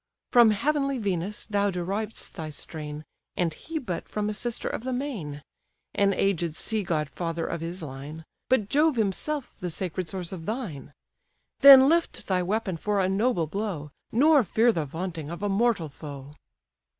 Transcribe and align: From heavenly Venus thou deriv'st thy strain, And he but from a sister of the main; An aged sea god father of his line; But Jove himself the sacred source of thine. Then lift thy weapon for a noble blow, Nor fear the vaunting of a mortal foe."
From 0.31 0.49
heavenly 0.49 0.97
Venus 0.97 1.45
thou 1.45 1.69
deriv'st 1.69 2.31
thy 2.33 2.49
strain, 2.49 3.05
And 3.37 3.53
he 3.53 3.77
but 3.77 4.09
from 4.09 4.31
a 4.31 4.33
sister 4.33 4.67
of 4.67 4.83
the 4.83 4.91
main; 4.93 5.43
An 5.93 6.11
aged 6.15 6.55
sea 6.55 6.81
god 6.81 7.07
father 7.07 7.45
of 7.45 7.61
his 7.61 7.83
line; 7.83 8.25
But 8.49 8.67
Jove 8.67 8.95
himself 8.95 9.53
the 9.59 9.69
sacred 9.69 10.09
source 10.09 10.31
of 10.31 10.47
thine. 10.47 10.93
Then 11.59 11.87
lift 11.87 12.25
thy 12.25 12.41
weapon 12.41 12.77
for 12.77 12.99
a 12.99 13.07
noble 13.07 13.45
blow, 13.45 13.91
Nor 14.11 14.41
fear 14.41 14.71
the 14.71 14.85
vaunting 14.85 15.29
of 15.29 15.43
a 15.43 15.49
mortal 15.49 15.87
foe." 15.87 16.33